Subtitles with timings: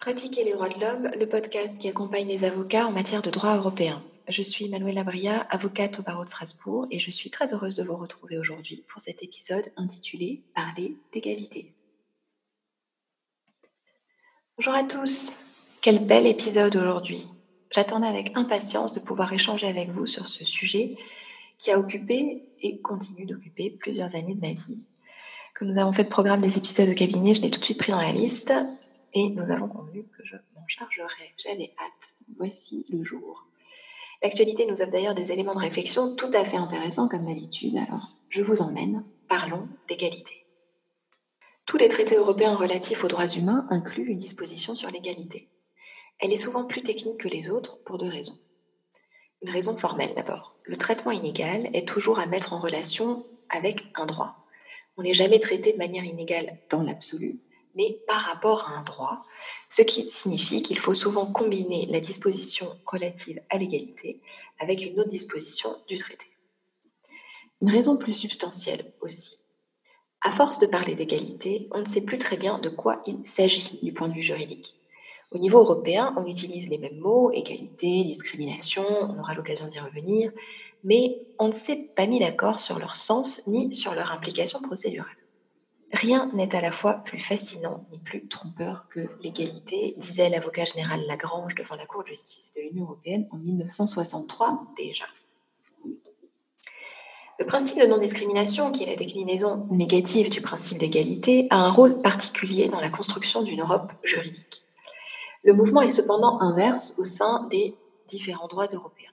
[0.00, 3.54] Pratiquer les droits de l'homme, le podcast qui accompagne les avocats en matière de droit
[3.58, 4.02] européen.
[4.28, 7.82] Je suis Manuela Bria, avocate au barreau de Strasbourg, et je suis très heureuse de
[7.82, 11.74] vous retrouver aujourd'hui pour cet épisode intitulé Parler d'égalité.
[14.56, 15.34] Bonjour à tous,
[15.82, 17.26] quel bel épisode aujourd'hui.
[17.70, 20.96] J'attendais avec impatience de pouvoir échanger avec vous sur ce sujet
[21.58, 24.86] qui a occupé et continue d'occuper plusieurs années de ma vie.
[25.54, 27.78] Que nous avons fait le programme des épisodes de cabinet, je l'ai tout de suite
[27.78, 28.54] pris dans la liste
[29.12, 31.34] et nous avons convenu que je m'en chargerai.
[31.36, 32.14] J'avais hâte.
[32.36, 33.46] Voici le jour.
[34.22, 38.16] L'actualité nous offre d'ailleurs des éléments de réflexion tout à fait intéressants comme d'habitude, alors
[38.28, 39.04] je vous emmène.
[39.28, 40.44] Parlons d'égalité.
[41.66, 45.48] Tous les traités européens relatifs aux droits humains incluent une disposition sur l'égalité.
[46.18, 48.38] Elle est souvent plus technique que les autres pour deux raisons.
[49.42, 50.56] Une raison formelle d'abord.
[50.64, 54.44] Le traitement inégal est toujours à mettre en relation avec un droit.
[54.96, 57.40] On n'est jamais traité de manière inégale dans l'absolu,
[57.74, 59.22] mais par rapport à un droit,
[59.68, 64.20] ce qui signifie qu'il faut souvent combiner la disposition relative à l'égalité
[64.58, 66.26] avec une autre disposition du traité.
[67.62, 69.38] Une raison plus substantielle aussi.
[70.22, 73.78] À force de parler d'égalité, on ne sait plus très bien de quoi il s'agit
[73.82, 74.76] du point de vue juridique.
[75.32, 80.30] Au niveau européen, on utilise les mêmes mots, égalité, discrimination, on aura l'occasion d'y revenir,
[80.82, 85.08] mais on ne s'est pas mis d'accord sur leur sens ni sur leur implication procédurale.
[85.92, 91.00] Rien n'est à la fois plus fascinant ni plus trompeur que l'égalité, disait l'avocat général
[91.06, 95.06] Lagrange devant la Cour de justice de l'Union européenne en 1963 déjà.
[97.40, 102.02] Le principe de non-discrimination, qui est la déclinaison négative du principe d'égalité, a un rôle
[102.02, 104.62] particulier dans la construction d'une Europe juridique.
[105.42, 107.74] Le mouvement est cependant inverse au sein des
[108.08, 109.10] différents droits européens.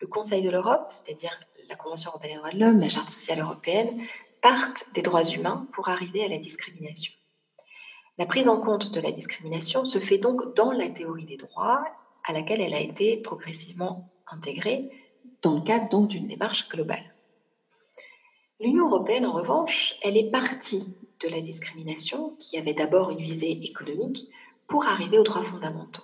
[0.00, 1.38] Le Conseil de l'Europe, c'est-à-dire
[1.70, 3.88] la Convention européenne des droits de l'homme, la Charte sociale européenne,
[4.94, 7.12] des droits humains pour arriver à la discrimination.
[8.18, 11.84] La prise en compte de la discrimination se fait donc dans la théorie des droits,
[12.24, 14.90] à laquelle elle a été progressivement intégrée
[15.42, 17.14] dans le cadre d'une démarche globale.
[18.58, 23.50] L'Union européenne, en revanche, elle est partie de la discrimination, qui avait d'abord une visée
[23.64, 24.30] économique,
[24.66, 26.02] pour arriver aux droits fondamentaux.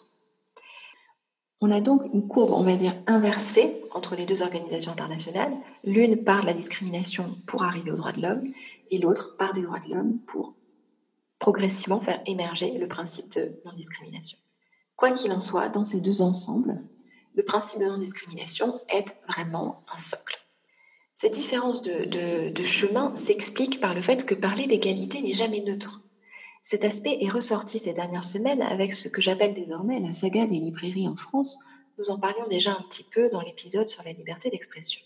[1.65, 5.53] On a donc une courbe, on va dire, inversée entre les deux organisations internationales.
[5.85, 8.43] L'une par la discrimination pour arriver aux droits de l'homme
[8.91, 10.57] et l'autre par des droits de l'homme pour
[11.39, 14.39] progressivement faire émerger le principe de non-discrimination.
[14.97, 16.83] Quoi qu'il en soit, dans ces deux ensembles,
[17.37, 20.41] le principe de non-discrimination est vraiment un socle.
[21.15, 26.01] Cette différence de, de chemin s'explique par le fait que parler d'égalité n'est jamais neutre.
[26.63, 30.61] Cet aspect est ressorti ces dernières semaines avec ce que j'appelle désormais la saga des
[30.61, 31.59] librairies en France.
[31.99, 35.01] Nous en parlions déjà un petit peu dans l'épisode sur la liberté d'expression.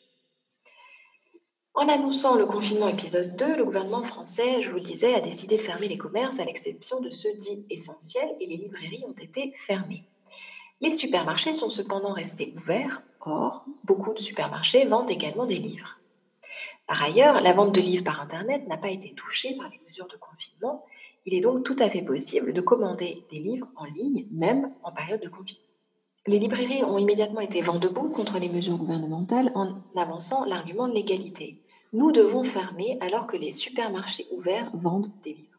[1.73, 5.57] En annonçant le confinement épisode 2, le gouvernement français, je vous le disais, a décidé
[5.57, 9.53] de fermer les commerces à l'exception de ceux dits essentiels et les librairies ont été
[9.57, 10.05] fermées.
[10.83, 16.01] Les supermarchés sont cependant restés ouverts, or beaucoup de supermarchés vendent également des livres.
[16.87, 20.07] Par ailleurs, la vente de livres par Internet n'a pas été touchée par les mesures
[20.07, 20.85] de confinement
[21.27, 24.93] il est donc tout à fait possible de commander des livres en ligne, même en
[24.93, 25.65] période de confinement.
[26.29, 30.95] Les librairies ont immédiatement été vent debout contre les mesures gouvernementales en avançant l'argument de
[30.95, 31.61] l'égalité.
[31.93, 35.59] Nous devons fermer alors que les supermarchés ouverts vendent des livres.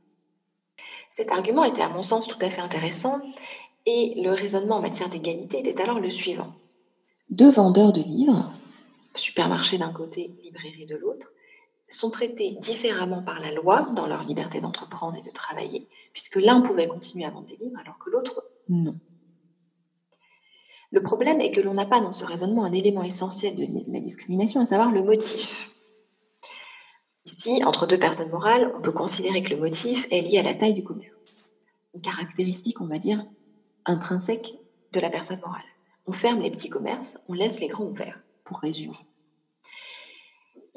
[1.09, 3.19] Cet argument était à mon sens tout à fait intéressant
[3.85, 6.53] et le raisonnement en matière d'égalité était alors le suivant.
[7.29, 8.51] Deux vendeurs de livres,
[9.15, 11.31] supermarché d'un côté, librairie de l'autre,
[11.89, 16.61] sont traités différemment par la loi dans leur liberté d'entreprendre et de travailler, puisque l'un
[16.61, 18.99] pouvait continuer à vendre des livres alors que l'autre non.
[20.91, 23.99] Le problème est que l'on n'a pas dans ce raisonnement un élément essentiel de la
[23.99, 25.71] discrimination, à savoir le motif.
[27.25, 30.55] Ici, entre deux personnes morales, on peut considérer que le motif est lié à la
[30.55, 31.43] taille du commerce.
[31.93, 33.25] Une caractéristique, on va dire,
[33.85, 34.53] intrinsèque
[34.93, 35.65] de la personne morale.
[36.05, 38.95] On ferme les petits commerces, on laisse les grands ouverts, pour résumer.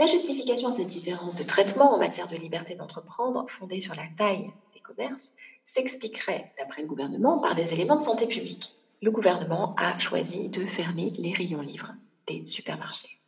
[0.00, 4.08] La justification à cette différence de traitement en matière de liberté d'entreprendre, fondée sur la
[4.16, 8.72] taille des commerces, s'expliquerait, d'après le gouvernement, par des éléments de santé publique.
[9.02, 11.94] Le gouvernement a choisi de fermer les rayons livres
[12.26, 13.20] des supermarchés.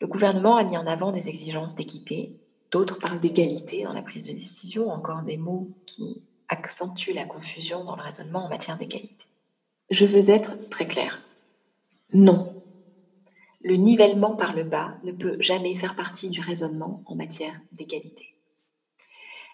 [0.00, 2.36] Le gouvernement a mis en avant des exigences d'équité,
[2.72, 7.84] d'autres parlent d'égalité dans la prise de décision, encore des mots qui accentuent la confusion
[7.84, 9.26] dans le raisonnement en matière d'égalité.
[9.88, 11.20] Je veux être très clair.
[12.12, 12.53] Non,
[13.64, 18.34] le nivellement par le bas ne peut jamais faire partie du raisonnement en matière d'égalité.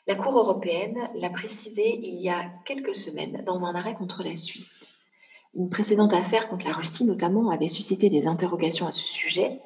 [0.09, 4.35] La Cour européenne l'a précisé il y a quelques semaines dans un arrêt contre la
[4.35, 4.85] Suisse.
[5.55, 9.61] Une précédente affaire contre la Russie notamment avait suscité des interrogations à ce sujet.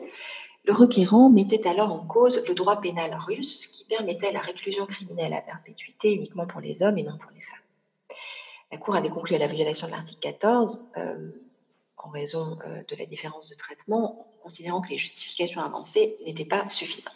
[0.64, 5.32] Le requérant mettait alors en cause le droit pénal russe qui permettait la réclusion criminelle
[5.32, 8.18] à perpétuité uniquement pour les hommes et non pour les femmes.
[8.70, 11.30] La Cour avait conclu à la violation de l'article 14 euh,
[11.96, 16.68] en raison euh, de la différence de traitement, considérant que les justifications avancées n'étaient pas
[16.68, 17.14] suffisantes.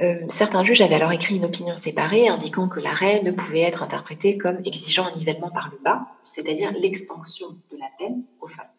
[0.00, 3.82] Euh, certains juges avaient alors écrit une opinion séparée indiquant que l'arrêt ne pouvait être
[3.82, 8.70] interprété comme exigeant un nivellement par le bas, c'est-à-dire l'extension de la peine aux femmes.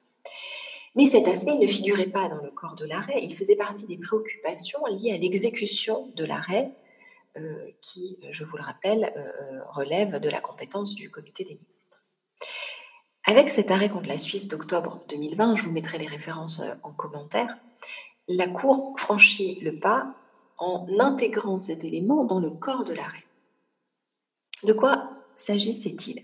[0.96, 3.98] Mais cet aspect ne figurait pas dans le corps de l'arrêt, il faisait partie des
[3.98, 6.72] préoccupations liées à l'exécution de l'arrêt,
[7.38, 11.79] euh, qui, je vous le rappelle, euh, relève de la compétence du comité des ministres.
[13.30, 17.60] Avec cet arrêt contre la Suisse d'octobre 2020, je vous mettrai les références en commentaire,
[18.28, 20.16] la Cour franchit le pas
[20.58, 23.24] en intégrant cet élément dans le corps de l'arrêt.
[24.64, 26.24] De quoi s'agissait-il?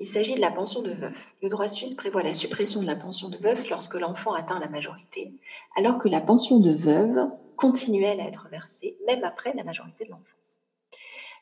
[0.00, 1.34] Il s'agit de la pension de veuf.
[1.42, 4.70] Le droit suisse prévoit la suppression de la pension de veuf lorsque l'enfant atteint la
[4.70, 5.30] majorité,
[5.76, 10.12] alors que la pension de veuve continuait à être versée même après la majorité de
[10.12, 10.37] l'enfant.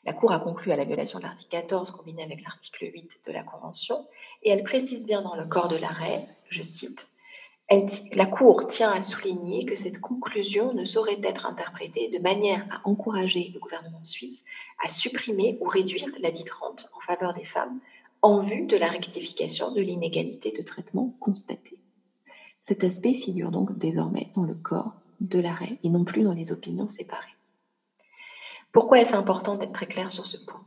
[0.07, 3.31] La Cour a conclu à la violation de l'article 14 combiné avec l'article 8 de
[3.33, 4.05] la Convention,
[4.41, 7.09] et elle précise bien dans le corps de l'arrêt, je cite,
[8.13, 12.87] la Cour tient à souligner que cette conclusion ne saurait être interprétée de manière à
[12.87, 14.45] encourager le gouvernement suisse
[14.81, 17.81] à supprimer ou réduire la dite rente en faveur des femmes
[18.21, 21.81] en vue de la rectification de l'inégalité de traitement constatée.
[22.61, 26.53] Cet aspect figure donc désormais dans le corps de l'arrêt et non plus dans les
[26.53, 27.36] opinions séparées.
[28.71, 30.65] Pourquoi est-ce important d'être très clair sur ce point?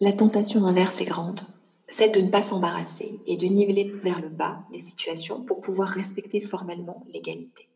[0.00, 1.40] La tentation inverse est grande
[1.88, 5.88] celle de ne pas s'embarrasser et de niveler vers le bas les situations pour pouvoir
[5.88, 7.68] respecter formellement l'égalité.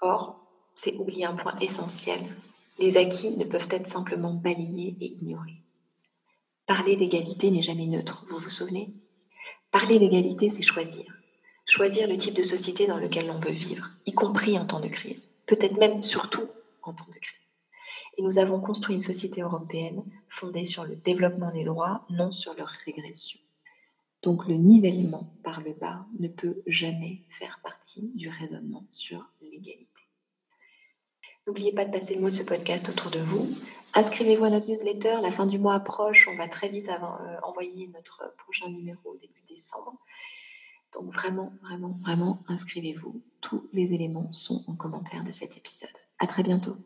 [0.00, 0.38] Or,
[0.74, 2.20] c'est oublier un point essentiel.
[2.78, 5.62] Les acquis ne peuvent être simplement balayés et ignorés.
[6.66, 8.94] Parler d'égalité n'est jamais neutre, vous vous souvenez?
[9.70, 11.04] Parler d'égalité, c'est choisir.
[11.64, 14.88] Choisir le type de société dans lequel l'on veut vivre, y compris en temps de
[14.88, 16.48] crise, peut-être même surtout
[16.82, 17.41] en temps de crise.
[18.16, 22.54] Et nous avons construit une société européenne fondée sur le développement des droits, non sur
[22.54, 23.38] leur régression.
[24.22, 30.02] Donc le nivellement par le bas ne peut jamais faire partie du raisonnement sur l'égalité.
[31.46, 33.48] N'oubliez pas de passer le mot de ce podcast autour de vous.
[33.94, 35.16] Inscrivez-vous à notre newsletter.
[35.22, 36.28] La fin du mois approche.
[36.28, 39.98] On va très vite euh, envoyer notre prochain numéro début décembre.
[40.94, 43.22] Donc vraiment, vraiment, vraiment, inscrivez-vous.
[43.40, 45.90] Tous les éléments sont en commentaire de cet épisode.
[46.18, 46.76] À très bientôt.